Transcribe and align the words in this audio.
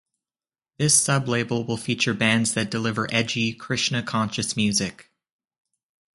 This 0.79 0.95
sub-label 0.95 1.63
will 1.63 1.77
feature 1.77 2.15
bands 2.15 2.55
that 2.55 2.71
deliver 2.71 3.07
edgy, 3.13 3.53
Krishna-conscious 3.53 4.55
music. 4.57 5.11